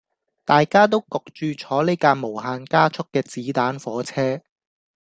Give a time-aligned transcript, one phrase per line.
[0.45, 4.41] 大家都焗住坐呢架無限加速嘅子彈火車